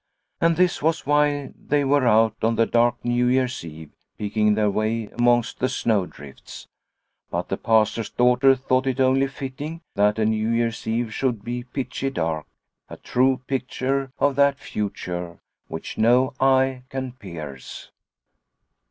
[0.39, 4.71] And this was why they were out on that dark New Year's Eve picking their
[4.71, 6.67] way amongst the snow drifts.
[7.29, 11.65] But the Pastor's daughter thought it only fitting that a New Year's Eve should be
[11.65, 12.47] pitchy dark,
[12.89, 15.37] a true picture of that future
[15.67, 17.91] which no eye can pierce.